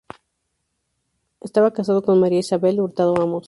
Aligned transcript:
Estaba 1.41 1.71
casado 1.73 2.01
con 2.01 2.19
María 2.19 2.39
Isabel 2.39 2.81
Hurtado 2.81 3.21
Amós. 3.21 3.39